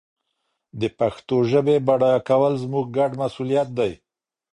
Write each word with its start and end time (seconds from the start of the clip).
د 0.79 0.81
پښتو 0.99 1.35
ژبي 1.51 1.77
بډایه 1.87 2.19
کول 2.29 2.53
زموږ 2.63 2.85
ګډ 2.97 3.11
مسؤلیت 3.21 3.69
دی. 3.77 3.91